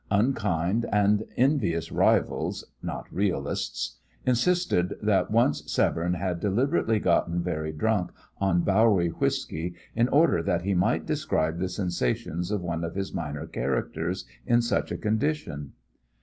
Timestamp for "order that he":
10.07-10.73